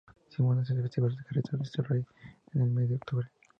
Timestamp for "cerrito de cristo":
1.27-1.83